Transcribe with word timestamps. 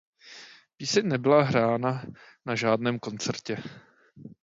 Píseň 0.77 1.07
nebyla 1.07 1.43
hrána 1.43 2.03
na 2.45 2.55
žádném 2.55 2.99
koncertě. 2.99 3.57